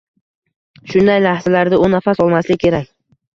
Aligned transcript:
Shunday 0.93 1.21
lahzalarda 1.25 1.79
u 1.83 1.91
nafas 1.97 2.23
olmaslik 2.27 2.63
kerak. 2.65 2.91